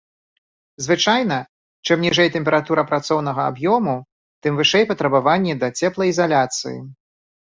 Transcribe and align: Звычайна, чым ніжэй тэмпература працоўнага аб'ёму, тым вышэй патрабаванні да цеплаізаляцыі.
Звычайна, 0.85 1.35
чым 1.87 1.97
ніжэй 2.05 2.29
тэмпература 2.35 2.85
працоўнага 2.93 3.41
аб'ёму, 3.51 3.95
тым 4.47 4.53
вышэй 4.61 4.85
патрабаванні 4.93 5.53
да 5.65 5.73
цеплаізаляцыі. 5.83 6.77